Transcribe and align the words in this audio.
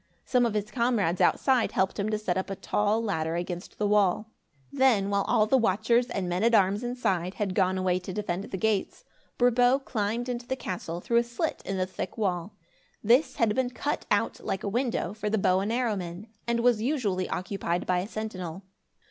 Some 0.25 0.47
of 0.47 0.55
his 0.55 0.71
comrades 0.71 1.21
outside 1.21 1.73
helped 1.73 1.99
him 1.99 2.09
to 2.09 2.17
set 2.17 2.35
up 2.35 2.49
a 2.49 2.55
tall 2.55 3.03
ladder 3.03 3.35
against 3.35 3.77
the 3.77 3.85
wall. 3.85 4.31
Then, 4.73 5.11
while 5.11 5.21
all 5.27 5.45
the 5.45 5.59
watchers 5.59 6.07
and 6.07 6.27
men 6.27 6.43
at 6.43 6.55
arms 6.55 6.83
inside, 6.83 7.35
had 7.35 7.53
gone 7.53 7.77
away 7.77 7.99
to 7.99 8.11
defend 8.11 8.45
the 8.45 8.57
gates, 8.57 9.05
Brabo 9.37 9.77
climbed 9.85 10.27
into 10.27 10.47
the 10.47 10.55
castle, 10.55 11.01
through 11.01 11.17
a 11.17 11.23
slit 11.23 11.61
in 11.65 11.77
the 11.77 11.85
thick 11.85 12.17
wall. 12.17 12.55
This 13.03 13.35
had 13.35 13.53
been 13.53 13.69
cut 13.69 14.07
out, 14.09 14.39
like 14.43 14.63
a 14.63 14.67
window, 14.67 15.13
for 15.13 15.29
the 15.29 15.37
bow 15.37 15.59
and 15.59 15.71
arrow 15.71 15.95
men, 15.95 16.29
and 16.47 16.61
was 16.61 16.81
usually 16.81 17.29
occupied 17.29 17.85
by 17.85 17.99
a 17.99 18.07
sentinel. 18.07 18.63